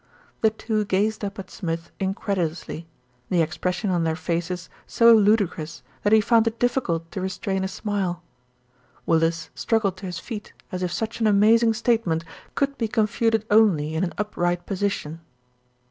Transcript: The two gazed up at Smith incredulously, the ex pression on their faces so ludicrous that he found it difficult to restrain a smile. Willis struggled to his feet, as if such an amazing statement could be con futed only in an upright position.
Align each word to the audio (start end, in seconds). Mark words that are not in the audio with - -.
The 0.41 0.49
two 0.49 0.83
gazed 0.85 1.23
up 1.23 1.37
at 1.37 1.51
Smith 1.51 1.91
incredulously, 1.99 2.87
the 3.29 3.43
ex 3.43 3.55
pression 3.55 3.91
on 3.91 4.03
their 4.03 4.15
faces 4.15 4.67
so 4.87 5.13
ludicrous 5.13 5.83
that 6.01 6.11
he 6.11 6.19
found 6.21 6.47
it 6.47 6.57
difficult 6.57 7.11
to 7.11 7.21
restrain 7.21 7.63
a 7.63 7.67
smile. 7.67 8.23
Willis 9.05 9.51
struggled 9.53 9.97
to 9.97 10.07
his 10.07 10.17
feet, 10.17 10.53
as 10.71 10.81
if 10.81 10.91
such 10.91 11.19
an 11.19 11.27
amazing 11.27 11.75
statement 11.75 12.25
could 12.55 12.79
be 12.79 12.87
con 12.87 13.05
futed 13.05 13.43
only 13.51 13.93
in 13.93 14.03
an 14.03 14.13
upright 14.17 14.65
position. 14.65 15.21